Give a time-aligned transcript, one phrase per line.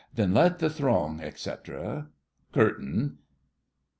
[0.15, 2.07] Then let the throng, etc.
[2.53, 3.19] CURTAIN.